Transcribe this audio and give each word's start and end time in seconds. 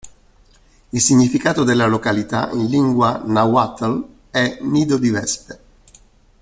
Il 0.93 0.99
significato 0.99 1.63
della 1.63 1.85
località 1.85 2.49
in 2.53 2.65
lingua 2.69 3.21
nahuatl 3.23 4.03
è 4.31 4.57
"nido 4.63 4.97
di 4.97 5.11
vespe". 5.11 5.59